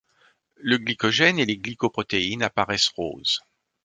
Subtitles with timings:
[0.55, 3.43] Le glycogène et les glycoprotéines apparaissent roses.